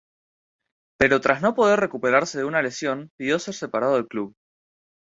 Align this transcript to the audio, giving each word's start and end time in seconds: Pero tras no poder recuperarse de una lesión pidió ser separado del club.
Pero 0.97 1.21
tras 1.21 1.43
no 1.43 1.53
poder 1.53 1.79
recuperarse 1.79 2.39
de 2.39 2.45
una 2.45 2.63
lesión 2.63 3.11
pidió 3.17 3.37
ser 3.37 3.53
separado 3.53 3.93
del 3.97 4.07
club. 4.07 4.33